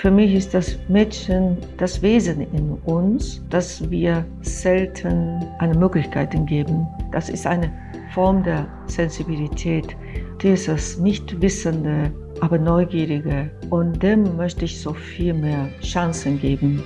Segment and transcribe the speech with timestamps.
[0.00, 6.86] Für mich ist das Mädchen das Wesen in uns, das wir selten eine Möglichkeit geben.
[7.12, 7.70] Das ist eine
[8.14, 9.94] Form der Sensibilität,
[10.40, 13.50] dieses Nichtwissende, aber Neugierige.
[13.68, 16.82] Und dem möchte ich so viel mehr Chancen geben.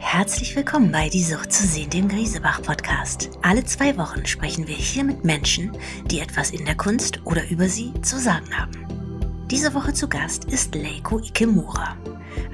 [0.00, 3.30] Herzlich willkommen bei Die Sucht zu sehen, dem Griesebach-Podcast.
[3.42, 5.70] Alle zwei Wochen sprechen wir hier mit Menschen,
[6.10, 8.97] die etwas in der Kunst oder über sie zu sagen haben.
[9.50, 11.96] Diese Woche zu Gast ist Leiko Ikemura.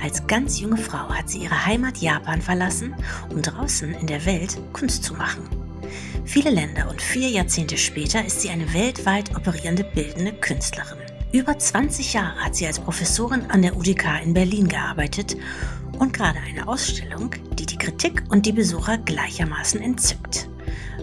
[0.00, 2.94] Als ganz junge Frau hat sie ihre Heimat Japan verlassen,
[3.30, 5.42] um draußen in der Welt Kunst zu machen.
[6.24, 10.98] Viele Länder und vier Jahrzehnte später ist sie eine weltweit operierende bildende Künstlerin.
[11.32, 15.36] Über 20 Jahre hat sie als Professorin an der UDK in Berlin gearbeitet
[15.98, 20.48] und gerade eine Ausstellung, die die Kritik und die Besucher gleichermaßen entzückt.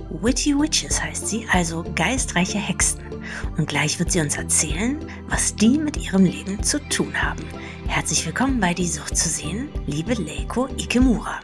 [0.09, 3.10] Witty Witches heißt sie, also geistreiche Hexen.
[3.57, 7.43] Und gleich wird sie uns erzählen, was die mit ihrem Leben zu tun haben.
[7.87, 11.39] Herzlich willkommen bei Die Sucht zu sehen, liebe Leiko Ikemura.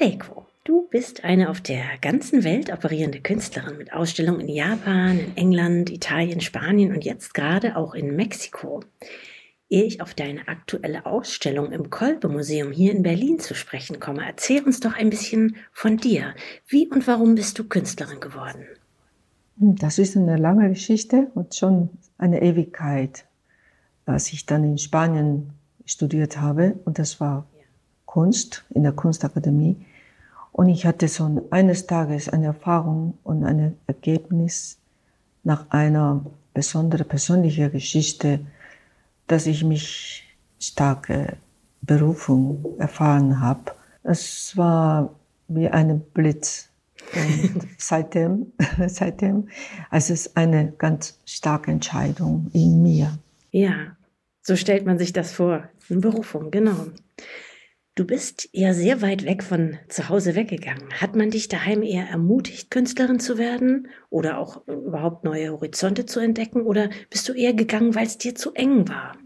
[0.00, 5.36] Leiko, du bist eine auf der ganzen Welt operierende Künstlerin mit Ausstellungen in Japan, in
[5.36, 8.82] England, Italien, Spanien und jetzt gerade auch in Mexiko.
[9.70, 14.62] Ehe ich auf deine aktuelle Ausstellung im Kolbe-Museum hier in Berlin zu sprechen komme, erzähl
[14.62, 16.34] uns doch ein bisschen von dir.
[16.66, 18.66] Wie und warum bist du Künstlerin geworden?
[19.60, 23.24] Das ist eine lange Geschichte und schon eine Ewigkeit,
[24.06, 25.50] als ich dann in Spanien
[25.84, 26.74] studiert habe.
[26.84, 27.44] Und das war
[28.06, 29.84] Kunst in der Kunstakademie.
[30.52, 34.78] Und ich hatte so eines Tages eine Erfahrung und ein Ergebnis
[35.42, 38.40] nach einer besonderen persönlichen Geschichte,
[39.26, 40.24] dass ich mich
[40.60, 41.36] starke
[41.82, 43.72] Berufung erfahren habe.
[44.04, 45.14] Es war
[45.48, 46.68] wie ein Blitz.
[47.14, 48.52] Und seitdem,
[48.86, 49.48] seitdem,
[49.90, 53.18] also es ist eine ganz starke Entscheidung in mir.
[53.50, 53.96] Ja,
[54.42, 55.68] so stellt man sich das vor.
[55.90, 56.86] Eine Berufung, genau.
[57.94, 60.88] Du bist ja sehr weit weg von zu Hause weggegangen.
[61.00, 66.20] Hat man dich daheim eher ermutigt, Künstlerin zu werden oder auch überhaupt neue Horizonte zu
[66.20, 66.62] entdecken?
[66.62, 69.16] Oder bist du eher gegangen, weil es dir zu eng war?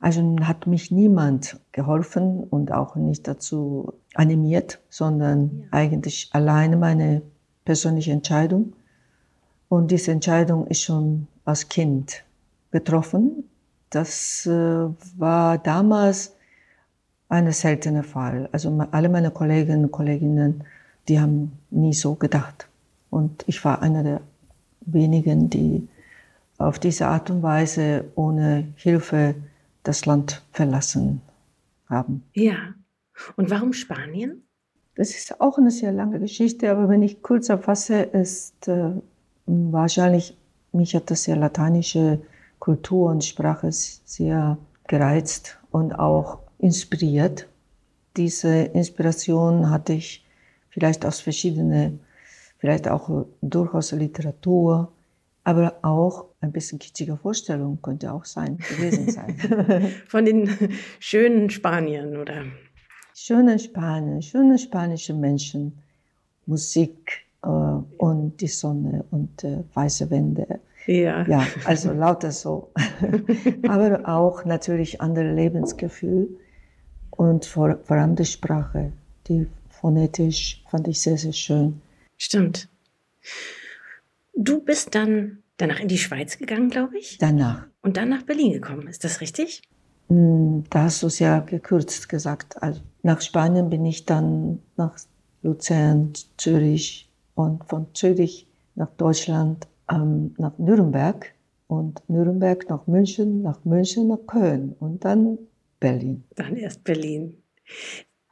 [0.00, 5.66] Also hat mich niemand geholfen und auch nicht dazu animiert, sondern ja.
[5.72, 7.22] eigentlich alleine meine
[7.64, 8.72] persönliche Entscheidung.
[9.68, 12.24] Und diese Entscheidung ist schon als Kind
[12.70, 13.44] getroffen.
[13.90, 14.50] Das äh,
[15.16, 16.34] war damals
[17.28, 18.48] ein seltener Fall.
[18.52, 20.64] Also alle meine Kolleginnen und Kolleginnen,
[21.08, 22.68] die haben nie so gedacht.
[23.10, 24.20] Und ich war einer der
[24.80, 25.88] wenigen, die
[26.58, 29.34] auf diese Art und Weise ohne Hilfe
[29.82, 31.20] das Land verlassen
[31.88, 32.22] haben.
[32.32, 32.74] Ja.
[33.36, 34.46] Und warum Spanien?
[34.96, 38.90] Das ist auch eine sehr lange Geschichte, aber wenn ich kurz erfasse, ist äh,
[39.46, 40.36] wahrscheinlich,
[40.72, 42.20] mich hat das ja lateinische
[42.58, 47.48] Kultur und Sprache sehr gereizt und auch inspiriert.
[48.16, 50.24] Diese Inspiration hatte ich
[50.70, 52.00] vielleicht aus verschiedenen,
[52.58, 54.92] vielleicht auch durchaus Literatur,
[55.42, 59.36] aber auch ein bisschen kitschiger Vorstellung könnte auch sein, gewesen sein.
[60.08, 60.48] Von den
[61.00, 62.44] schönen Spaniern, oder?
[63.16, 65.78] Schöne Spanien, schöne spanische Menschen,
[66.46, 70.58] Musik äh, und die Sonne und äh, weiße Wände.
[70.86, 71.24] Ja.
[71.28, 72.72] ja, also lauter so.
[73.68, 76.28] aber auch natürlich andere Lebensgefühl
[77.10, 78.92] und vor, vor allem die Sprache,
[79.28, 81.80] die phonetisch fand ich sehr, sehr schön.
[82.18, 82.68] Stimmt.
[84.34, 87.18] Du bist dann danach in die Schweiz gegangen, glaube ich?
[87.18, 87.66] Danach.
[87.80, 89.62] Und dann nach Berlin gekommen, ist das richtig?
[90.08, 92.60] Hm, da hast du es ja gekürzt gesagt.
[92.60, 94.98] Also nach Spanien bin ich dann nach
[95.42, 101.26] Luzern, Zürich und von Zürich nach Deutschland, ähm, nach Nürnberg
[101.66, 105.38] und Nürnberg nach München, nach München nach Köln und dann
[105.80, 106.24] Berlin.
[106.34, 107.36] Dann erst Berlin.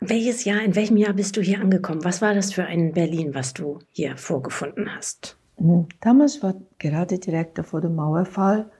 [0.00, 2.03] Welches Jahr, in welchem Jahr bist du hier angekommen?
[2.03, 5.37] Was war das für ein Berlin, was du hier vorgefunden hast?
[5.56, 8.71] Hm, damals war gerade direkt vor dem Mauerfall.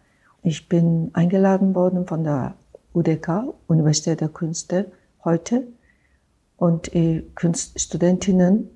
[0.43, 2.55] Ich bin eingeladen worden von der
[2.95, 4.91] UDK, Universität der Künste,
[5.23, 5.67] heute.
[6.57, 7.25] Und die
[7.77, 8.69] Studentinnen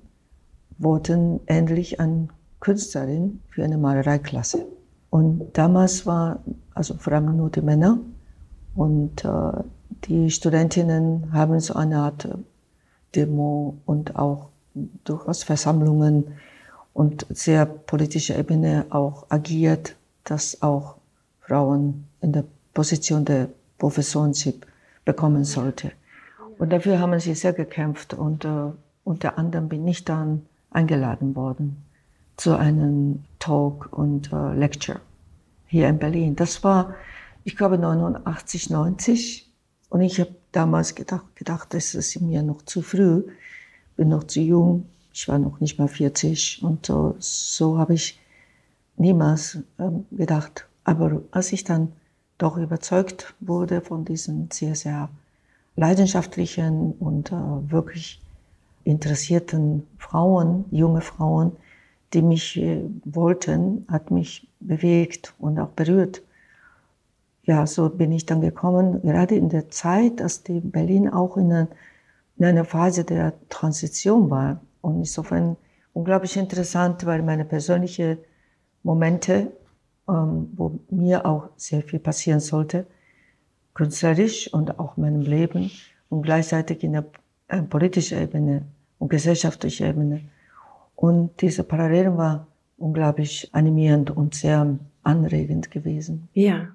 [0.77, 2.27] wurden endlich eine
[2.59, 4.65] Künstlerin für eine Malereiklasse.
[5.09, 6.43] Und damals war
[6.73, 7.99] also vor allem nur die Männer.
[8.75, 9.51] Und äh,
[10.05, 12.27] die Studentinnen haben so eine Art
[13.15, 14.49] Demo und auch
[15.03, 16.25] durchaus Versammlungen
[16.93, 20.95] und sehr politischer Ebene auch agiert, dass auch
[21.41, 22.43] Frauen in der
[22.73, 24.65] Position der Professorenship
[25.05, 25.91] bekommen sollte.
[26.57, 28.71] Und dafür haben sie sehr gekämpft und äh,
[29.03, 31.83] unter anderem bin ich dann eingeladen worden
[32.35, 34.99] zu einem Talk und äh, Lecture
[35.67, 36.35] hier in Berlin.
[36.35, 36.95] Das war
[37.47, 39.49] ich glaube 89, 90.
[39.89, 43.23] Und ich habe damals gedacht, gedacht, das ist mir noch zu früh,
[43.95, 46.61] bin noch zu jung, ich war noch nicht mal 40.
[46.61, 48.19] Und so, so habe ich
[48.97, 50.67] niemals ähm, gedacht.
[50.83, 51.93] Aber als ich dann
[52.37, 55.07] doch überzeugt wurde von diesen sehr, sehr
[55.77, 58.21] leidenschaftlichen und äh, wirklich
[58.83, 61.53] interessierten Frauen, junge Frauen,
[62.13, 66.21] die mich äh, wollten, hat mich bewegt und auch berührt.
[67.43, 71.51] Ja, so bin ich dann gekommen, gerade in der Zeit, als die Berlin auch in,
[71.51, 71.67] eine,
[72.37, 74.59] in einer Phase der Transition war.
[74.81, 75.57] Und insofern
[75.93, 78.17] unglaublich interessant, weil meine persönlichen
[78.83, 79.51] Momente,
[80.09, 82.87] ähm, wo mir auch sehr viel passieren sollte,
[83.77, 85.69] künstlerisch und auch in meinem Leben
[86.09, 87.05] und gleichzeitig in der
[87.47, 88.65] äh, politischen Ebene
[88.97, 90.21] und gesellschaftlichen Ebene.
[90.95, 92.47] Und diese Parallelen war
[92.77, 96.27] unglaublich animierend und sehr anregend gewesen.
[96.33, 96.69] Ja.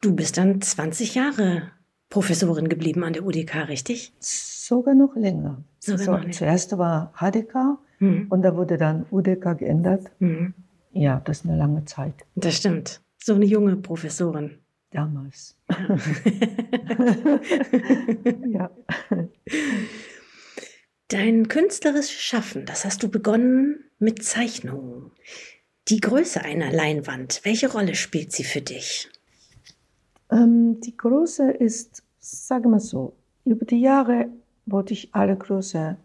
[0.00, 1.70] Du bist dann 20 Jahre
[2.10, 4.12] Professorin geblieben an der UDK, richtig?
[4.18, 5.62] Sogar noch länger.
[5.78, 6.32] Sogar so, noch länger.
[6.32, 8.26] Zuerst war HDK mhm.
[8.28, 10.10] und da wurde dann UDK geändert.
[10.18, 10.54] Mhm.
[10.92, 12.14] Ja, das ist eine lange Zeit.
[12.34, 13.00] Das stimmt.
[13.18, 14.58] So eine junge Professorin.
[14.90, 15.56] Damals.
[18.48, 18.70] ja.
[21.08, 25.10] Dein künstlerisches Schaffen, das hast du begonnen mit Zeichnungen.
[25.88, 29.08] Die Größe einer Leinwand, welche Rolle spielt sie für dich?
[30.30, 33.14] Ähm, die Größe ist, sagen wir so,
[33.44, 34.28] über die Jahre
[34.66, 35.96] wollte ich alle Größe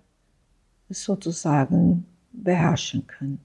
[0.89, 3.39] sozusagen beherrschen können.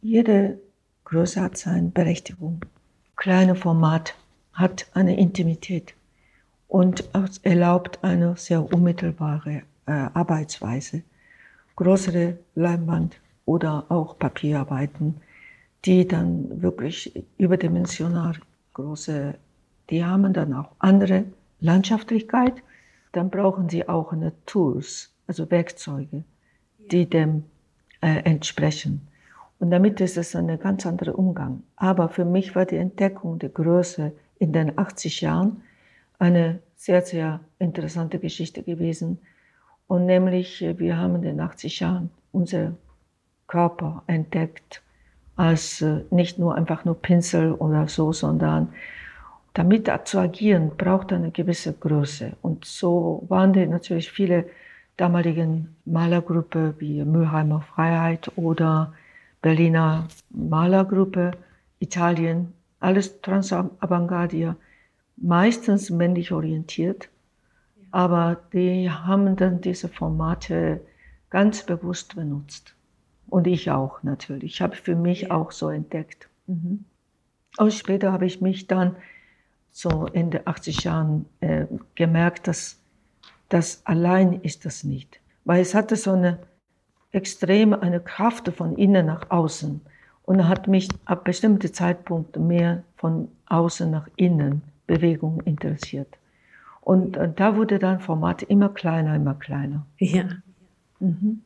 [0.00, 0.58] Jede
[1.04, 2.60] Größe hat seine Berechtigung.
[3.16, 4.14] Kleine Format
[4.54, 5.94] hat eine Intimität
[6.68, 7.08] und
[7.42, 11.02] erlaubt eine sehr unmittelbare äh, Arbeitsweise.
[11.76, 15.20] Größere Leinwand oder auch Papierarbeiten,
[15.84, 18.34] die dann wirklich überdimensional
[18.72, 19.34] große,
[19.90, 21.24] die haben dann auch andere
[21.60, 22.54] Landschaftlichkeit.
[23.12, 26.24] Dann brauchen sie auch eine Tools, also Werkzeuge,
[26.90, 27.44] die dem
[28.00, 29.06] äh, entsprechen.
[29.58, 31.62] Und damit ist es ein ganz anderer Umgang.
[31.76, 34.12] Aber für mich war die Entdeckung der Größe
[34.44, 35.62] in den 80 Jahren
[36.18, 39.18] eine sehr, sehr interessante Geschichte gewesen.
[39.86, 42.72] Und nämlich, äh, wir haben in den 80 Jahren unser
[43.46, 44.82] Körper entdeckt
[45.36, 48.68] als äh, nicht nur einfach nur Pinsel oder so, sondern
[49.54, 52.36] damit zu agieren, braucht eine gewisse Größe.
[52.42, 54.46] Und so waren die natürlich viele
[54.96, 58.92] damaligen Malergruppe wie Mülheimer Freiheit oder
[59.42, 61.32] Berliner Malergruppe,
[61.78, 62.53] Italien,
[62.84, 64.56] alles Transavantgardier,
[65.16, 67.08] meistens männlich orientiert,
[67.90, 70.80] aber die haben dann diese Formate
[71.30, 72.74] ganz bewusst benutzt.
[73.28, 74.54] Und ich auch natürlich.
[74.54, 75.30] Ich habe für mich ja.
[75.30, 76.28] auch so entdeckt.
[76.46, 76.84] Mhm.
[77.56, 78.96] Und später habe ich mich dann
[79.70, 82.80] so in den 80 Jahren äh, gemerkt, dass
[83.48, 85.20] das allein ist das nicht.
[85.44, 86.38] Weil es hatte so eine
[87.12, 89.80] extrem eine Kraft von innen nach außen
[90.24, 96.18] und hat mich ab bestimmten Zeitpunkten mehr von außen nach innen Bewegung interessiert.
[96.80, 99.86] Und, und da wurde dann Format immer kleiner, immer kleiner.
[99.98, 100.28] Ja.
[101.00, 101.42] Mhm.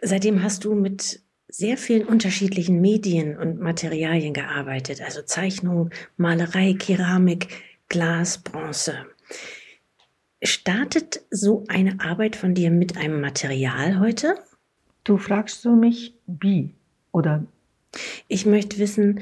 [0.00, 7.48] Seitdem hast du mit sehr vielen unterschiedlichen Medien und Materialien gearbeitet, also Zeichnung, Malerei, Keramik,
[7.88, 9.06] Glas, Bronze.
[10.42, 14.34] Startet so eine Arbeit von dir mit einem Material heute?
[15.02, 16.74] Du fragst du mich, wie
[17.10, 17.46] oder?
[18.28, 19.20] Ich möchte wissen,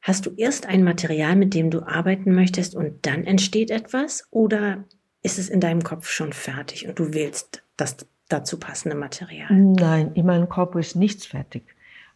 [0.00, 4.84] hast du erst ein Material, mit dem du arbeiten möchtest und dann entsteht etwas oder
[5.22, 7.96] ist es in deinem Kopf schon fertig und du wählst das
[8.28, 9.52] dazu passende Material?
[9.52, 11.62] Nein, in meinem Kopf ist nichts fertig.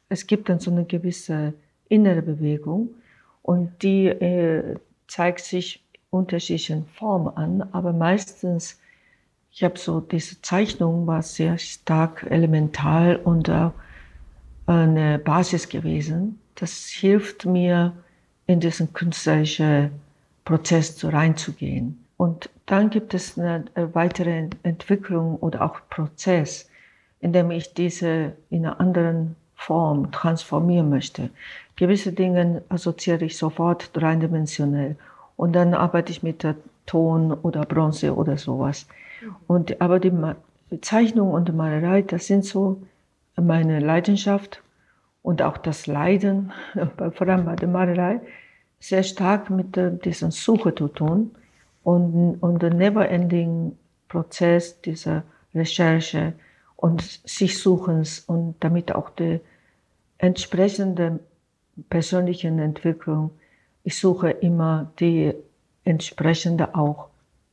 [0.08, 1.54] Es gibt dann so eine gewisse
[1.88, 2.90] innere Bewegung
[3.42, 4.76] und die äh,
[5.08, 8.78] zeigt sich unterschiedlichen Formen an, aber meistens
[9.52, 13.70] ich habe so, diese Zeichnung war sehr stark elemental und äh,
[14.70, 16.38] eine Basis gewesen.
[16.54, 17.92] Das hilft mir,
[18.46, 19.92] in diesen künstlerischen
[20.44, 22.04] Prozess so reinzugehen.
[22.16, 26.68] Und dann gibt es eine weitere Entwicklung oder auch Prozess,
[27.20, 31.30] in dem ich diese in einer anderen Form transformieren möchte.
[31.76, 34.96] Gewisse Dinge assoziiere ich sofort dreidimensionell
[35.36, 36.44] und dann arbeite ich mit
[36.86, 38.86] Ton oder Bronze oder sowas.
[39.46, 40.10] Und, aber die
[40.80, 42.82] Zeichnung und die Malerei, das sind so
[43.40, 44.62] meine Leidenschaft
[45.22, 46.52] und auch das Leiden,
[46.96, 48.20] vor allem bei der Malerei,
[48.78, 51.32] sehr stark mit dieser Suche zu tun
[51.82, 53.76] und, und der never-ending
[54.08, 55.22] Prozess dieser
[55.54, 56.32] Recherche
[56.76, 59.40] und sich Suchens und damit auch die
[60.18, 61.20] entsprechende
[61.88, 63.30] persönlichen Entwicklung.
[63.84, 65.34] Ich suche immer die
[65.84, 67.08] entsprechende auch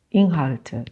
[0.10, 0.86] Inhalte.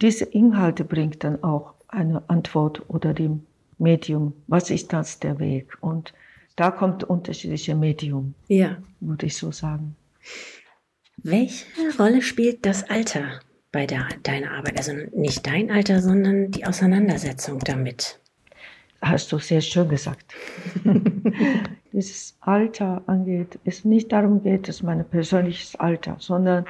[0.00, 3.46] Diese Inhalte bringt dann auch eine Antwort oder dem
[3.78, 5.76] Medium, was ist das der Weg?
[5.80, 6.12] Und
[6.56, 8.78] da kommt unterschiedliche Medium, ja.
[9.00, 9.96] würde ich so sagen.
[11.18, 11.66] Welche
[11.98, 13.40] Rolle spielt das Alter
[13.72, 14.78] bei der, deiner Arbeit?
[14.78, 18.18] Also nicht dein Alter, sondern die Auseinandersetzung damit.
[19.00, 20.34] Hast du sehr schön gesagt.
[21.92, 26.66] Dieses Alter angeht, es nicht darum geht, dass mein persönliches Alter, sondern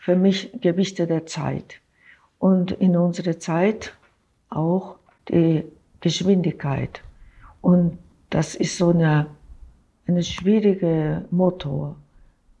[0.00, 1.80] für mich Gewichte der Zeit.
[2.38, 3.94] Und in unserer Zeit
[4.48, 4.96] auch
[5.28, 5.64] die
[6.06, 7.02] Geschwindigkeit.
[7.60, 7.98] Und
[8.30, 9.26] das ist so eine,
[10.06, 11.96] eine schwierige Motor,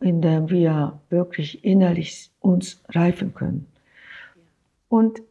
[0.00, 3.68] in dem wir wirklich innerlich uns reifen können.
[4.88, 5.22] Und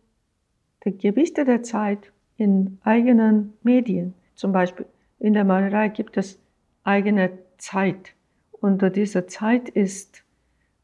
[0.85, 4.85] die Gewichte der Zeit in eigenen Medien, zum Beispiel
[5.19, 6.39] in der Malerei gibt es
[6.85, 8.13] eigene Zeit.
[8.53, 10.23] Und diese Zeit ist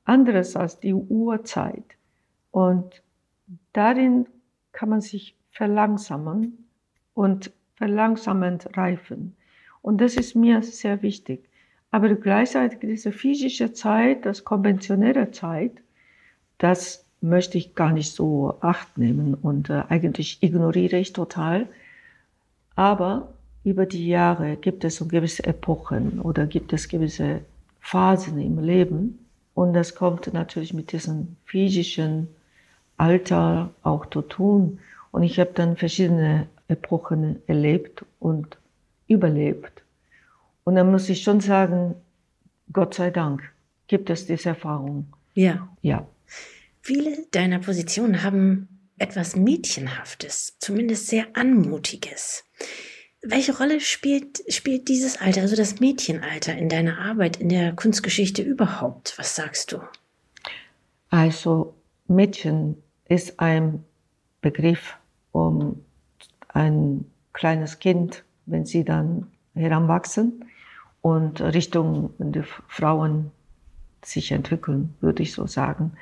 [0.03, 1.95] anderes als die Uhrzeit.
[2.51, 3.01] Und
[3.71, 4.27] darin
[4.73, 6.67] kann man sich verlangsamen
[7.13, 9.35] und verlangsamend reifen.
[9.81, 11.47] Und das ist mir sehr wichtig.
[11.89, 15.73] Aber gleichzeitig diese physische Zeit, das konventionelle Zeit,
[16.57, 21.67] das möchte ich gar nicht so acht nehmen und äh, eigentlich ignoriere ich total.
[22.75, 27.41] Aber über die Jahre gibt es so gewisse Epochen oder gibt es gewisse
[27.79, 29.19] Phasen im Leben
[29.53, 32.27] und das kommt natürlich mit diesem physischen
[32.97, 34.79] Alter auch zu tun.
[35.11, 38.57] Und ich habe dann verschiedene Epochen erlebt und
[39.07, 39.83] überlebt.
[40.63, 41.95] Und dann muss ich schon sagen,
[42.71, 43.41] Gott sei Dank
[43.87, 45.11] gibt es diese Erfahrung.
[45.33, 45.67] Ja.
[45.81, 46.07] Ja.
[46.81, 52.45] Viele deiner Positionen haben etwas Mädchenhaftes, zumindest sehr Anmutiges.
[53.21, 58.41] Welche Rolle spielt, spielt dieses Alter, also das Mädchenalter in deiner Arbeit, in der Kunstgeschichte
[58.41, 59.13] überhaupt?
[59.17, 59.81] Was sagst du?
[61.09, 61.75] Also
[62.07, 63.83] Mädchen ist ein
[64.41, 64.97] Begriff,
[65.31, 65.83] um
[66.53, 70.45] ein kleines Kind, wenn sie dann heranwachsen
[71.01, 73.31] und Richtung die Frauen
[74.03, 75.93] sich entwickeln, würde ich so sagen.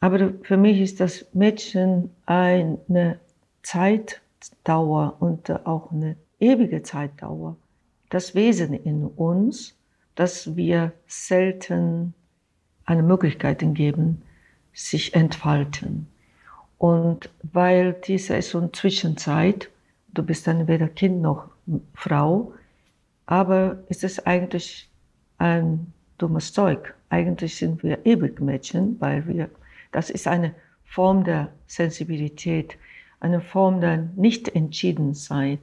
[0.00, 3.18] Aber für mich ist das Mädchen eine
[3.62, 7.56] Zeitdauer und auch eine ewige Zeitdauer.
[8.10, 9.74] Das Wesen in uns,
[10.14, 12.14] das wir selten
[12.84, 14.22] eine Möglichkeit geben,
[14.72, 16.06] sich entfalten.
[16.78, 19.70] Und weil diese ist so eine Zwischenzeit,
[20.12, 21.48] du bist dann weder Kind noch
[21.94, 22.52] Frau,
[23.26, 24.88] aber ist es eigentlich
[25.38, 26.94] ein dummes Zeug.
[27.08, 29.50] Eigentlich sind wir ewig Mädchen, weil wir,
[29.92, 30.54] das ist eine
[30.84, 32.76] Form der Sensibilität,
[33.20, 35.58] eine Form der Nicht-Entschiedensein.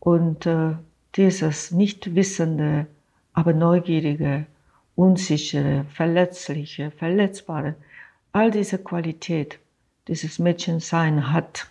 [0.00, 0.72] Und äh,
[1.16, 2.86] dieses Nichtwissende,
[3.32, 4.46] aber neugierige,
[4.94, 7.74] unsichere, verletzliche, verletzbare,
[8.32, 9.58] all diese Qualität,
[10.08, 11.68] dieses Mädchensein hat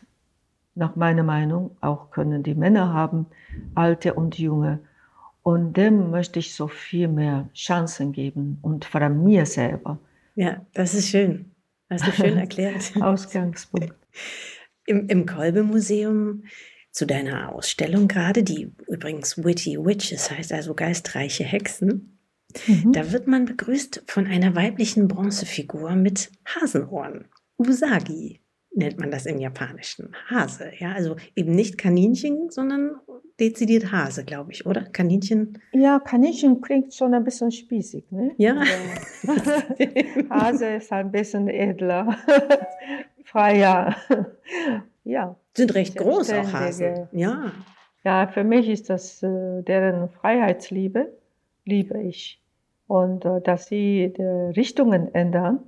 [0.75, 3.27] nach meiner Meinung, auch können die Männer haben,
[3.75, 4.79] alte und junge.
[5.41, 9.99] Und dem möchte ich so viel mehr Chancen geben und vor allem mir selber.
[10.35, 11.51] Ja, das ist schön.
[11.89, 12.93] Hast du schön erklärt.
[12.99, 13.93] Ausgangspunkt.
[14.85, 16.43] Im, im Kolbe-Museum
[16.91, 22.17] zu deiner Ausstellung gerade, die übrigens Witty Witches heißt, also geistreiche Hexen.
[22.67, 22.93] Mhm.
[22.93, 27.25] Da wird man begrüßt von einer weiblichen Bronzefigur mit Hasenohren.
[27.57, 28.39] Usagi
[28.75, 30.15] nennt man das im Japanischen.
[30.29, 32.97] Hase, ja, also eben nicht Kaninchen, sondern
[33.39, 34.83] dezidiert Hase, glaube ich, oder?
[34.83, 35.59] Kaninchen?
[35.71, 38.31] Ja, Kaninchen klingt schon ein bisschen spießig, ne?
[38.37, 38.61] Ja.
[40.29, 42.17] Hase ist ein bisschen edler,
[43.23, 43.95] freier.
[45.03, 45.35] Ja.
[45.55, 47.07] Sind recht groß auch Hasen.
[47.11, 47.51] Ja.
[48.03, 51.17] Ja, für mich ist das äh, deren Freiheitsliebe,
[51.63, 52.39] liebe ich.
[52.87, 55.59] Und äh, dass sie die Richtungen ändern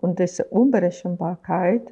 [0.00, 1.82] und diese Unberechenbarkeit,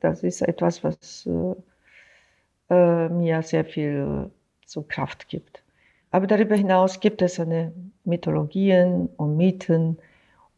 [0.00, 4.30] das ist etwas, was äh, äh, mir sehr viel
[4.66, 5.62] so Kraft gibt.
[6.10, 7.72] Aber darüber hinaus gibt es eine
[8.04, 9.98] Mythologien und Mythen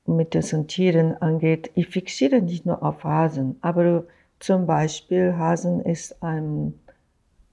[0.04, 1.70] und mit diesen Tieren angeht.
[1.74, 4.04] Ich fixiere nicht nur auf Hasen, aber
[4.38, 6.74] zum Beispiel Hasen ist ein,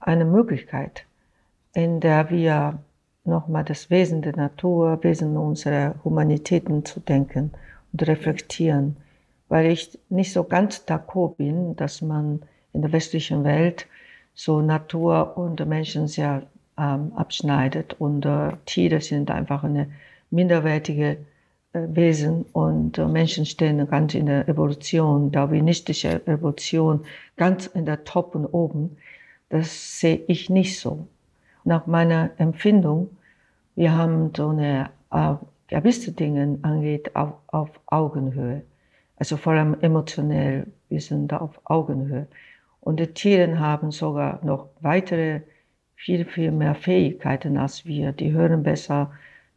[0.00, 1.06] eine Möglichkeit,
[1.74, 2.78] in der wir
[3.24, 7.52] nochmal das Wesen der Natur, Wesen unserer Humanitäten zu denken
[7.92, 8.96] und reflektieren
[9.48, 13.86] weil ich nicht so ganz d'accord bin, dass man in der westlichen Welt
[14.34, 16.42] so Natur und Menschen sehr
[16.76, 19.90] ähm, abschneidet und äh, Tiere sind einfach eine
[20.30, 21.18] minderwertige
[21.72, 27.04] äh, Wesen und äh, Menschen stehen ganz in der Evolution, darwinistische Evolution,
[27.36, 28.96] ganz in der Top und oben.
[29.50, 31.06] Das sehe ich nicht so.
[31.64, 33.10] Nach meiner Empfindung,
[33.76, 35.34] wir haben so eine äh,
[35.68, 38.62] gewisse Dinge angeht auf, auf Augenhöhe.
[39.16, 42.26] Also vor allem emotionell, wir sind da auf Augenhöhe.
[42.80, 45.42] Und die Tiere haben sogar noch weitere,
[45.96, 48.12] viel, viel mehr Fähigkeiten als wir.
[48.12, 49.12] Die hören besser,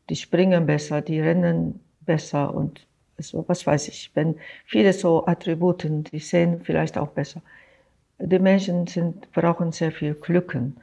[0.09, 2.85] die springen besser, die rennen besser und
[3.17, 4.11] so, was weiß ich.
[4.13, 4.35] Wenn
[4.65, 7.41] viele so Attributen, die sehen vielleicht auch besser.
[8.19, 10.77] Die Menschen sind, brauchen sehr viel Glücken.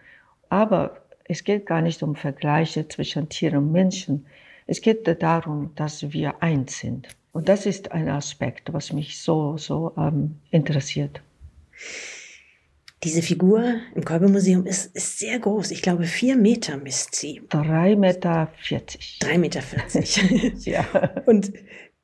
[0.48, 4.26] Aber es geht gar nicht um Vergleiche zwischen Tieren und Menschen.
[4.66, 7.08] Es geht darum, dass wir eins sind.
[7.34, 11.20] Und das ist ein Aspekt, was mich so, so ähm, interessiert.
[13.02, 15.72] Diese Figur im Kolbemuseum ist, ist sehr groß.
[15.72, 17.42] Ich glaube, vier Meter misst sie.
[17.48, 19.18] Drei Meter vierzig.
[19.18, 20.22] Drei Meter vierzig.
[20.64, 20.86] ja.
[21.26, 21.52] Und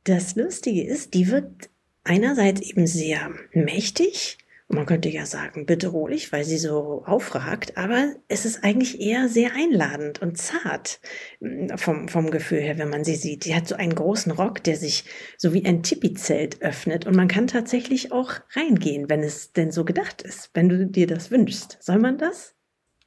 [0.02, 1.70] das Lustige ist, die wird
[2.02, 4.36] einerseits eben sehr mächtig,
[4.70, 9.50] man könnte ja sagen bedrohlich, weil sie so aufragt, aber es ist eigentlich eher sehr
[9.54, 11.00] einladend und zart
[11.40, 13.44] mm, vom, vom Gefühl her, wenn man sie sieht.
[13.44, 15.04] Die hat so einen großen Rock, der sich
[15.36, 19.84] so wie ein Tipi-Zelt öffnet und man kann tatsächlich auch reingehen, wenn es denn so
[19.84, 21.78] gedacht ist, wenn du dir das wünschst.
[21.80, 22.54] Soll man das?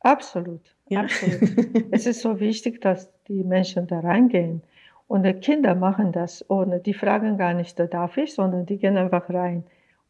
[0.02, 0.76] Absolut.
[0.90, 1.02] Ja.
[1.02, 1.50] Absolut.
[1.92, 4.62] es ist so wichtig, dass die Menschen da reingehen.
[5.08, 8.98] Und die Kinder machen das ohne, die fragen gar nicht, darf ich, sondern die gehen
[8.98, 9.64] einfach rein.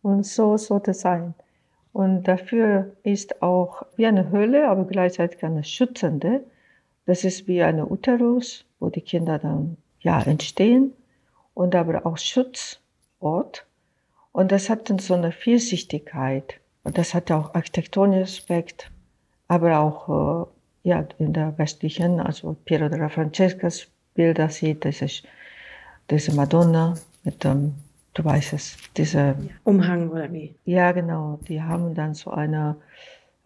[0.04, 1.34] Und so sollte es sein.
[1.94, 6.44] Und dafür ist auch wie eine Höhle, aber gleichzeitig eine schützende.
[7.06, 10.94] Das ist wie eine Uterus, wo die Kinder dann ja entstehen
[11.54, 13.66] und aber auch Schutzort.
[14.32, 16.60] Und das hat dann so eine Vielsichtigkeit.
[16.84, 18.92] Und das hat auch architektonischen Aspekt,
[19.48, 20.46] aber auch
[20.84, 25.24] äh, ja, in der westlichen, also Piero della Francescas Bilder sieht, das
[26.10, 27.76] diese Madonna mit dem
[28.14, 30.56] du weißt es, diese Umhang oder wie?
[30.66, 31.40] Ja, genau.
[31.48, 32.76] Die haben dann so eine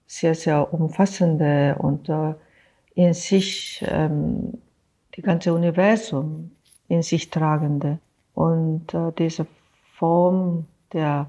[0.06, 2.34] sehr, sehr umfassende und äh,
[2.96, 4.54] in sich ähm,
[5.16, 6.52] die ganze Universum
[6.88, 8.00] in sich tragende.
[8.34, 9.48] Und äh, diese
[9.96, 11.28] Form der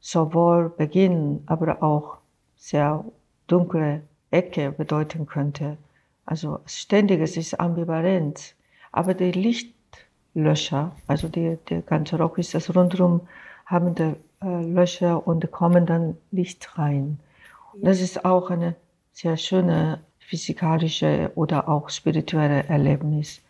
[0.00, 2.18] sowohl Beginn, aber auch
[2.56, 3.04] sehr
[3.46, 5.76] dunkle Ecke bedeuten könnte.
[6.24, 8.54] Also ständiges ist Ambivalenz.
[8.92, 9.74] Aber die Licht
[10.34, 10.92] Löcher.
[11.06, 13.22] Also die, der ganze Rock ist das rundherum,
[13.66, 17.18] haben die äh, Löcher und kommen dann Licht rein.
[17.72, 18.74] Und das ist auch eine
[19.12, 23.40] sehr schöne physikalische oder auch spirituelle Erlebnis.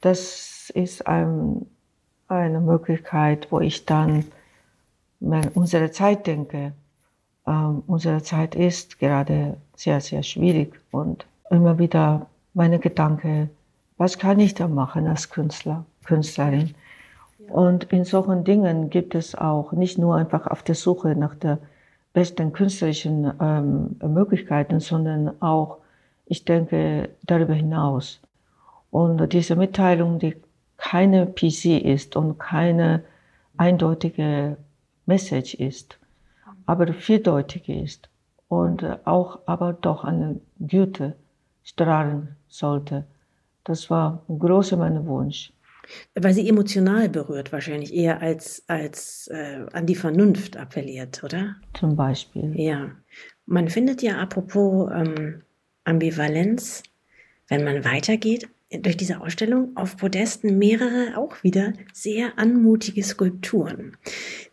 [0.00, 1.66] Das ist ein,
[2.28, 4.24] eine Möglichkeit, wo ich dann
[5.20, 6.72] an unsere Zeit denke.
[7.46, 13.50] Ähm, unsere Zeit ist gerade sehr, sehr schwierig und immer wieder meine Gedanken,
[13.96, 15.84] was kann ich da machen als Künstler?
[16.04, 16.74] Künstlerin.
[17.48, 21.58] Und in solchen Dingen gibt es auch nicht nur einfach auf der Suche nach der
[22.12, 25.78] besten künstlerischen ähm, Möglichkeiten, sondern auch,
[26.26, 28.20] ich denke, darüber hinaus.
[28.90, 30.36] Und diese Mitteilung, die
[30.76, 33.04] keine PC ist und keine
[33.56, 34.56] eindeutige
[35.06, 35.98] Message ist,
[36.66, 38.08] aber vieldeutig ist
[38.48, 41.14] und auch aber doch eine Güte
[41.64, 43.04] strahlen sollte.
[43.64, 45.52] Das war ein großer mein Wunsch.
[46.14, 51.56] Weil sie emotional berührt, wahrscheinlich eher als, als äh, an die Vernunft appelliert, oder?
[51.74, 52.52] Zum Beispiel.
[52.54, 52.92] Ja.
[53.46, 55.42] Man findet ja apropos ähm,
[55.84, 56.82] Ambivalenz,
[57.48, 58.48] wenn man weitergeht,
[58.80, 63.96] durch diese Ausstellung auf Podesten mehrere auch wieder sehr anmutige Skulpturen.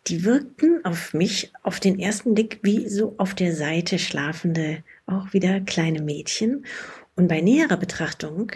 [0.06, 5.32] Die wirkten auf mich auf den ersten Blick wie so auf der Seite schlafende, auch
[5.32, 6.66] wieder kleine Mädchen.
[7.16, 8.52] Und bei näherer Betrachtung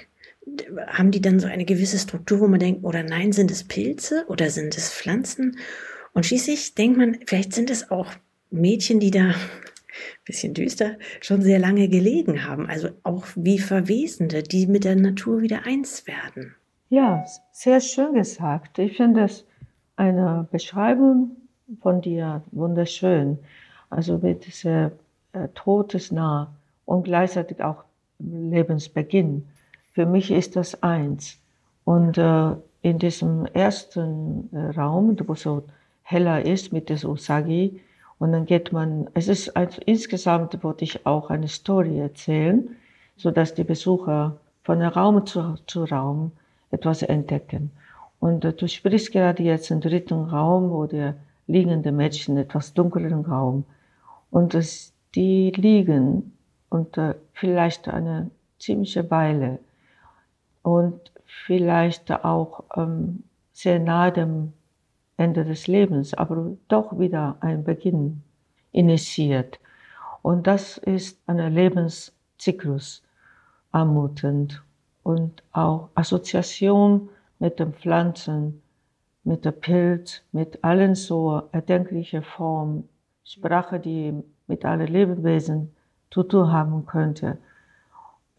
[0.86, 4.24] haben die dann so eine gewisse Struktur, wo man denkt, oder nein, sind es Pilze
[4.28, 5.58] oder sind es Pflanzen?
[6.12, 8.08] Und schließlich denkt man, vielleicht sind es auch
[8.50, 9.34] Mädchen, die da
[10.24, 12.68] bisschen düster, schon sehr lange gelegen haben.
[12.68, 16.54] Also auch wie Verwesende, die mit der Natur wieder eins werden.
[16.88, 18.78] Ja, sehr schön gesagt.
[18.78, 19.44] Ich finde es
[19.96, 21.36] eine Beschreibung
[21.80, 23.38] von dir wunderschön.
[23.90, 24.92] Also mit dieser
[25.32, 26.52] äh, Todesnah
[26.84, 27.84] und gleichzeitig auch
[28.18, 29.46] Lebensbeginn.
[29.94, 31.38] Für mich ist das eins.
[31.84, 32.50] Und äh,
[32.82, 35.62] in diesem ersten äh, Raum, wo so
[36.02, 37.80] heller ist mit des Usagi,
[38.18, 42.76] und dann geht man, es ist also insgesamt wollte ich auch eine Story erzählen,
[43.16, 46.32] so dass die Besucher von Raum zu, zu Raum
[46.70, 47.70] etwas entdecken.
[48.18, 51.14] Und äh, du sprichst gerade jetzt im dritten Raum, wo der
[51.46, 53.64] liegende Mädchen, etwas dunkleren Raum.
[54.32, 56.32] Und es, die liegen
[56.68, 59.60] und äh, vielleicht eine ziemliche Weile
[60.64, 63.22] und vielleicht auch ähm,
[63.52, 64.52] sehr nahe dem
[65.16, 68.24] Ende des Lebens, aber doch wieder ein Beginn
[68.72, 69.60] initiiert.
[70.22, 73.04] Und das ist ein Lebenszyklus
[73.70, 74.64] anmutend
[75.04, 78.60] und auch Assoziation mit den Pflanzen
[79.24, 82.88] mit der Pilz, mit allen so erdenklichen Formen,
[83.24, 84.12] Sprache, die
[84.46, 85.74] mit allen Lebewesen
[86.10, 87.38] zu tun haben könnte.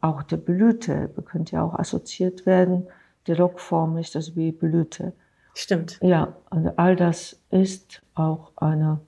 [0.06, 2.86] Auch die Blüte könnte ja auch assoziiert werden.
[3.26, 5.14] Die Rockform ist das wie Blüte.
[5.56, 5.98] Stimmt.
[6.00, 9.00] Ja, und all das ist auch eine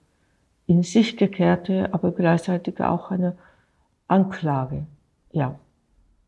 [0.65, 3.37] in sich gekehrte, aber gleichzeitig auch eine
[4.07, 4.87] Anklage.
[5.31, 5.59] Ja,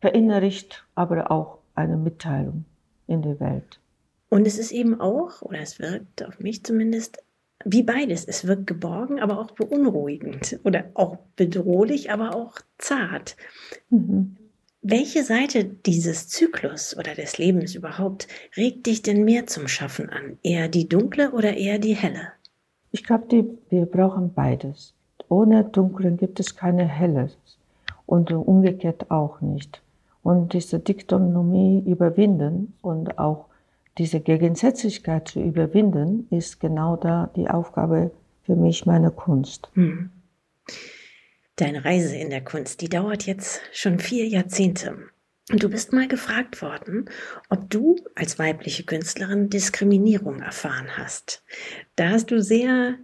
[0.02, 2.66] verinnerlicht, aber auch eine Mitteilung
[3.08, 3.80] in die Welt.
[4.30, 7.18] Und es ist eben auch, oder es wirkt auf mich zumindest,
[7.66, 8.24] wie beides.
[8.24, 13.36] Es wirkt geborgen, aber auch beunruhigend oder auch bedrohlich, aber auch zart.
[13.90, 14.36] Mhm.
[14.82, 20.38] Welche Seite dieses Zyklus oder des Lebens überhaupt regt dich denn mehr zum Schaffen an?
[20.42, 22.30] Eher die dunkle oder eher die helle?
[22.92, 24.94] Ich glaube, wir brauchen beides.
[25.28, 27.30] Ohne Dunklen gibt es keine helle
[28.06, 29.82] und umgekehrt auch nicht.
[30.24, 33.48] Und diese Diktonomie überwinden und auch
[33.98, 38.12] diese Gegensätzlichkeit zu überwinden, ist genau da die Aufgabe
[38.44, 39.70] für mich meiner Kunst.
[39.74, 40.10] Hm.
[41.60, 44.98] Deine Reise in der Kunst, die dauert jetzt schon vier Jahrzehnte.
[45.52, 47.10] Und du bist mal gefragt worden,
[47.50, 51.44] ob du als weibliche Künstlerin Diskriminierung erfahren hast.
[51.98, 52.98] Da hast du sehr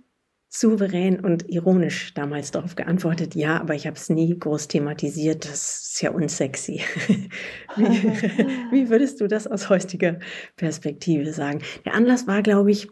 [0.47, 5.89] souverän und ironisch damals darauf geantwortet, ja, aber ich habe es nie groß thematisiert, das
[5.89, 6.81] ist ja unsexy.
[7.75, 7.83] wie,
[8.71, 10.19] wie würdest du das aus heutiger
[10.55, 11.59] Perspektive sagen?
[11.83, 12.87] Der Anlass war, glaube ich,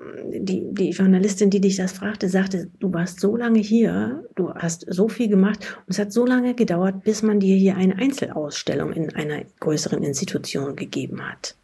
[0.00, 4.86] die, die Journalistin, die dich das fragte, sagte, du warst so lange hier, du hast
[4.88, 8.92] so viel gemacht und es hat so lange gedauert, bis man dir hier eine Einzelausstellung
[8.92, 11.56] in einer größeren Institution gegeben hat.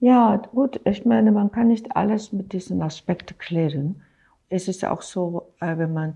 [0.00, 4.02] Ja, gut, ich meine, man kann nicht alles mit diesen Aspekten klären.
[4.48, 6.14] Es ist auch so, äh, wenn man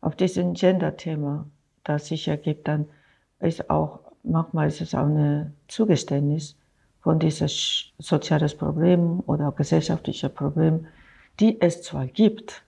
[0.00, 1.46] auf diesem Gender-Thema
[1.84, 2.86] das sich ergibt, dann
[3.40, 6.56] ist auch, manchmal ist es auch ein Zugeständnis
[7.00, 7.48] von diesem
[7.98, 10.86] soziales Problem oder gesellschaftlichen Problem,
[11.42, 12.62] die es zwar gibt,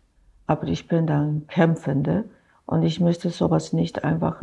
[0.47, 2.25] aber ich bin dann Kämpfende
[2.67, 4.43] und ich möchte sowas nicht einfach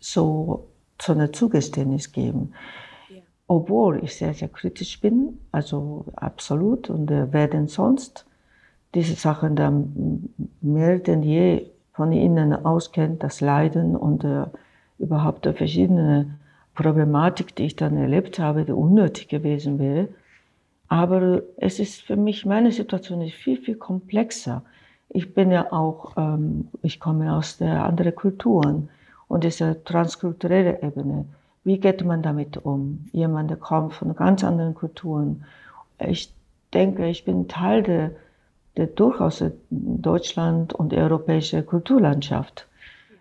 [0.00, 2.54] so zu einer Zugeständnis geben.
[3.10, 3.20] Ja.
[3.46, 8.24] Obwohl ich sehr, sehr kritisch bin, also absolut, und äh, wer denn sonst
[8.94, 10.30] diese Sachen dann
[10.62, 14.46] mehr denn je von innen auskennt, das Leiden und äh,
[14.98, 16.38] überhaupt die verschiedene
[16.74, 20.08] Problematik, die ich dann erlebt habe, die unnötig gewesen wäre,
[20.90, 24.64] aber es ist für mich, meine Situation ist viel, viel komplexer.
[25.08, 28.90] Ich bin ja auch, ähm, ich komme aus der anderen Kulturen
[29.28, 31.26] und diese transkulturelle Ebene.
[31.62, 33.06] Wie geht man damit um?
[33.12, 35.44] Jemand, kommt von ganz anderen Kulturen.
[36.00, 36.34] Ich
[36.74, 38.10] denke, ich bin Teil der,
[38.76, 42.66] der durchaus Deutschland und europäische Kulturlandschaft.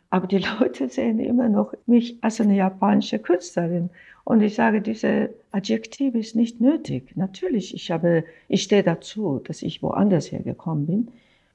[0.10, 3.89] Aber die Leute sehen immer noch mich als eine japanische Künstlerin.
[4.24, 7.15] Und ich sage, diese Adjektiv ist nicht nötig.
[7.15, 11.08] Natürlich, ich habe, ich stehe dazu, dass ich woanders hergekommen bin,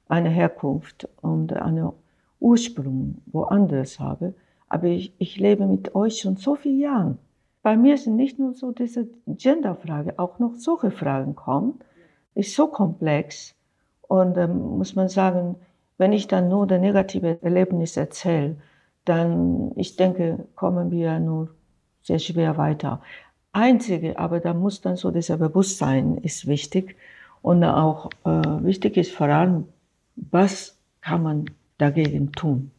[0.08, 1.90] eine Herkunft und einen
[2.40, 4.34] Ursprung woanders habe.
[4.68, 7.16] Aber ich, ich lebe mit euch schon so viele Jahre.
[7.62, 11.78] Bei mir sind nicht nur so diese Genderfrage, auch noch solche Fragen kommen.
[12.34, 13.54] Ist so komplex.
[14.02, 15.54] Und ähm, muss man sagen,
[15.98, 18.56] wenn ich dann nur das negative Erlebnis erzähle,
[19.04, 21.50] dann, ich denke, kommen wir nur
[22.02, 23.00] sehr schwer weiter.
[23.52, 26.96] Einzige, aber da muss dann so dieser Bewusstsein ist wichtig
[27.42, 28.28] und auch äh,
[28.64, 29.68] wichtig ist vor allem,
[30.16, 31.44] was kann man
[31.78, 32.70] dagegen tun?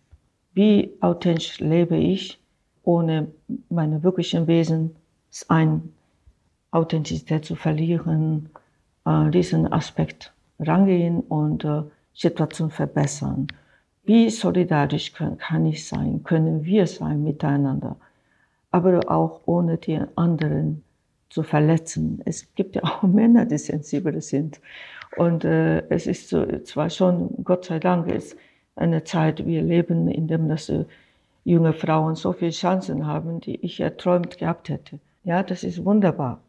[0.53, 2.39] Wie authentisch lebe ich,
[2.83, 3.27] ohne
[3.69, 4.95] meine wirklichen Wesen
[5.47, 5.93] ein
[6.71, 8.49] Authentizität zu verlieren,
[9.05, 11.83] äh, diesen Aspekt rangehen und äh,
[12.15, 13.47] Situation verbessern.
[14.03, 17.97] Wie solidarisch kann ich sein, können wir sein miteinander,
[18.71, 20.83] aber auch ohne die anderen
[21.29, 22.21] zu verletzen.
[22.25, 24.61] Es gibt ja auch Männer, die sensibler sind.
[25.17, 28.37] Und äh, es ist so, zwar schon, Gott sei Dank, ist
[28.75, 30.85] eine Zeit, wir leben, in dem das äh,
[31.45, 34.99] junge Frauen so viele Chancen haben, die ich erträumt gehabt hätte.
[35.23, 36.41] Ja, das ist wunderbar.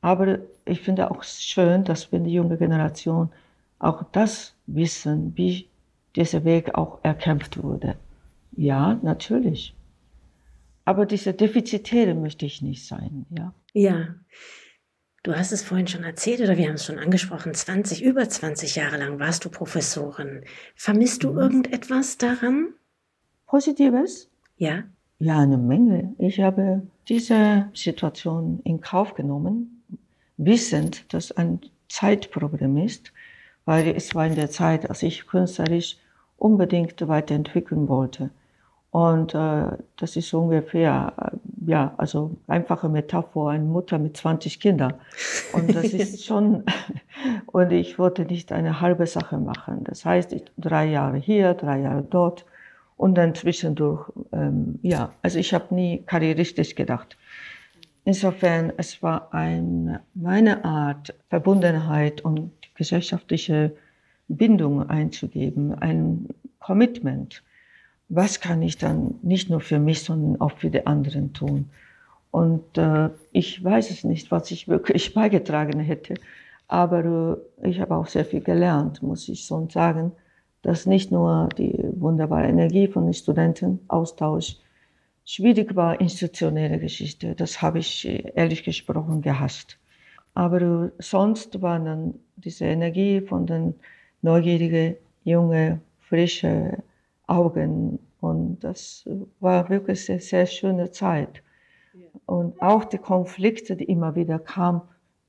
[0.00, 3.30] Aber ich finde auch schön, dass wenn die junge Generation
[3.78, 5.68] auch das wissen, wie
[6.16, 7.96] dieser Weg auch erkämpft wurde.
[8.56, 9.74] Ja, natürlich.
[10.84, 13.52] Aber diese Defizitäre möchte ich nicht sein, ja.
[13.72, 14.14] Ja.
[15.22, 18.76] Du hast es vorhin schon erzählt oder wir haben es schon angesprochen, 20, über 20
[18.76, 20.44] Jahre lang warst du Professorin.
[20.76, 21.38] Vermisst du mhm.
[21.38, 22.74] irgendetwas daran?
[23.46, 24.28] Positives?
[24.58, 24.84] Ja.
[25.18, 26.14] Ja, eine Menge.
[26.18, 29.82] Ich habe diese Situation in Kauf genommen,
[30.36, 33.13] wissend, dass ein Zeitproblem ist
[33.64, 35.96] weil es war in der Zeit, als ich künstlerisch
[36.38, 38.30] unbedingt weiterentwickeln wollte.
[38.90, 41.32] Und äh, das ist ungefähr,
[41.66, 44.94] ja, also einfache Metapher, eine Mutter mit 20 Kindern.
[45.52, 46.62] Und das ist schon,
[47.46, 49.82] und ich wollte nicht eine halbe Sache machen.
[49.82, 52.44] Das heißt, ich, drei Jahre hier, drei Jahre dort
[52.96, 57.16] und dann zwischendurch, ähm, ja, also ich habe nie karrieristisch gedacht.
[58.04, 63.76] Insofern, es war ein, meine Art, Verbundenheit und gesellschaftliche
[64.28, 67.42] Bindung einzugeben, ein Commitment.
[68.08, 71.70] Was kann ich dann nicht nur für mich, sondern auch für die anderen tun?
[72.30, 76.14] Und äh, ich weiß es nicht, was ich wirklich beigetragen hätte,
[76.68, 80.12] aber äh, ich habe auch sehr viel gelernt, muss ich so sagen,
[80.62, 84.56] dass nicht nur die wunderbare Energie von den Studentenaustausch
[85.24, 89.78] schwierig war, institutionelle Geschichte, das habe ich äh, ehrlich gesprochen gehasst.
[90.34, 93.74] Aber sonst war dann diese Energie von den
[94.22, 96.82] neugierigen, junge, frische
[97.26, 99.08] Augen und das
[99.40, 101.42] war wirklich eine sehr schöne Zeit.
[102.26, 104.82] Und auch die Konflikte, die immer wieder kamen,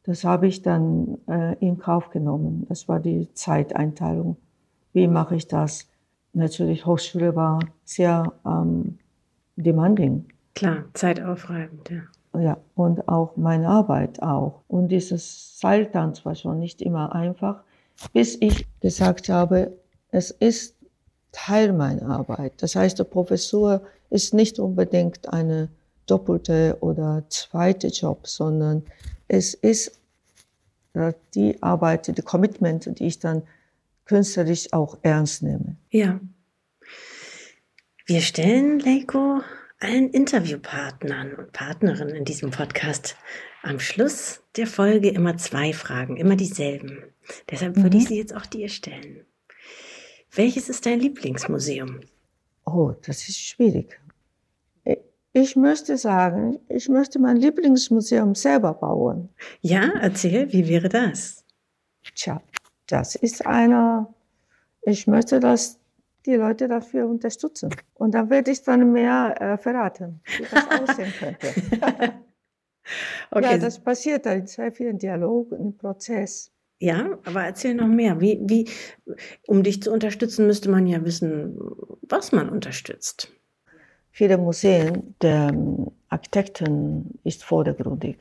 [0.03, 2.65] das habe ich dann äh, in Kauf genommen.
[2.69, 4.37] Das war die Zeiteinteilung.
[4.93, 5.89] Wie mache ich das?
[6.33, 8.99] Natürlich, Hochschule war sehr ähm,
[9.55, 10.25] demanding.
[10.53, 12.01] Klar, zeitaufreibend, ja.
[12.39, 14.61] Ja, und auch meine Arbeit auch.
[14.67, 17.61] Und dieses Seiltanz war schon nicht immer einfach,
[18.13, 19.77] bis ich gesagt habe,
[20.11, 20.75] es ist
[21.31, 22.53] Teil meiner Arbeit.
[22.61, 25.69] Das heißt, der Professor ist nicht unbedingt eine
[26.07, 28.83] doppelte oder zweite Job, sondern
[29.27, 29.99] es ist
[30.93, 33.43] äh, die Arbeit, die Commitment, die ich dann
[34.05, 35.75] künstlerisch auch ernst nehme.
[35.89, 36.19] Ja.
[38.05, 39.41] Wir stellen Leiko
[39.85, 43.15] allen Interviewpartnern und Partnerinnen in diesem Podcast
[43.61, 47.03] am Schluss der Folge immer zwei Fragen, immer dieselben.
[47.51, 48.01] Deshalb würde mhm.
[48.01, 49.25] ich sie jetzt auch dir stellen.
[50.33, 51.99] Welches ist dein Lieblingsmuseum?
[52.65, 53.99] Oh, das ist schwierig.
[55.33, 59.29] Ich möchte sagen, ich möchte mein Lieblingsmuseum selber bauen.
[59.61, 61.43] Ja, erzähl, wie wäre das?
[62.15, 62.41] Tja,
[62.87, 64.11] das ist einer,
[64.81, 65.77] ich möchte, dass
[66.25, 67.69] die Leute dafür unterstützen.
[67.93, 71.47] Und dann werde ich dann mehr äh, verraten, wie das aussehen könnte.
[73.31, 73.51] okay.
[73.51, 76.51] Ja, das passiert in sehr vielen Dialogen, im Prozess.
[76.79, 78.19] Ja, aber erzähl noch mehr.
[78.19, 78.69] Wie, wie,
[79.47, 81.57] um dich zu unterstützen, müsste man ja wissen,
[82.01, 83.31] was man unterstützt.
[84.11, 88.17] Viele Museen der ähm, Architekten ist vordergründig.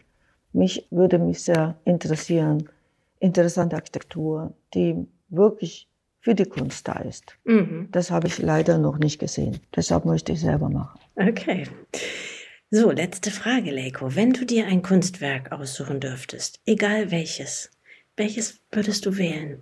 [0.52, 2.68] Mich würde mich sehr interessieren,
[3.18, 5.88] interessante Architektur, die wirklich
[6.24, 7.36] für die Kunst da ist.
[7.44, 7.88] Mhm.
[7.92, 9.60] Das habe ich leider noch nicht gesehen.
[9.76, 10.98] Deshalb möchte ich selber machen.
[11.16, 11.66] Okay.
[12.70, 14.16] So, letzte Frage, Leiko.
[14.16, 17.70] Wenn du dir ein Kunstwerk aussuchen dürftest, egal welches,
[18.16, 19.60] welches würdest du wählen?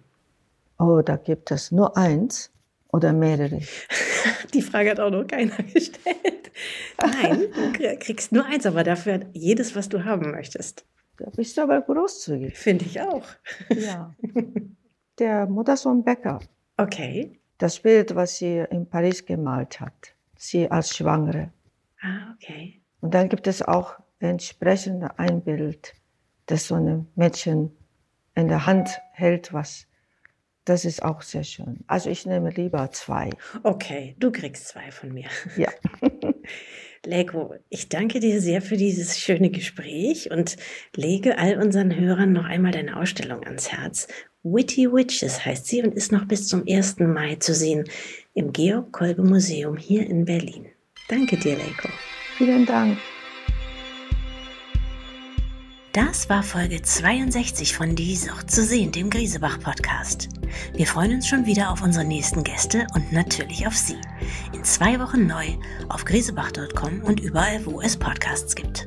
[0.78, 2.52] Oh, da gibt es nur eins
[2.92, 3.60] oder mehrere.
[4.54, 6.52] Die Frage hat auch noch keiner gestellt.
[7.00, 10.86] Nein, du kriegst nur eins, aber dafür jedes, was du haben möchtest.
[11.16, 12.56] Da bist du aber großzügig.
[12.56, 13.26] Finde ich auch.
[13.68, 14.14] Ja.
[15.18, 16.40] Der Muttersohn Becker.
[16.76, 17.38] Okay.
[17.58, 20.14] Das Bild, was sie in Paris gemalt hat.
[20.36, 21.52] Sie als Schwangere.
[22.00, 22.80] Ah, okay.
[23.00, 25.94] Und dann gibt es auch entsprechend ein Bild,
[26.46, 27.76] das so ein Mädchen
[28.34, 29.86] in der Hand hält, was
[30.64, 31.80] das ist auch sehr schön.
[31.88, 33.30] Also ich nehme lieber zwei.
[33.64, 35.28] Okay, du kriegst zwei von mir.
[35.56, 35.68] Ja.
[37.04, 40.56] Lego, ich danke dir sehr für dieses schöne Gespräch und
[40.94, 44.06] lege all unseren Hörern noch einmal deine Ausstellung ans Herz.
[44.44, 46.98] Witty Witches heißt sie und ist noch bis zum 1.
[46.98, 47.84] Mai zu sehen
[48.34, 50.66] im Georg Kolbe Museum hier in Berlin.
[51.08, 51.88] Danke dir, Lego.
[52.36, 52.98] Vielen Dank.
[55.92, 60.30] Das war Folge 62 von Die Sucht zu sehen, dem Griesebach-Podcast.
[60.74, 63.98] Wir freuen uns schon wieder auf unsere nächsten Gäste und natürlich auf Sie.
[64.54, 65.46] In zwei Wochen neu
[65.90, 68.86] auf griesebach.com und überall, wo es Podcasts gibt.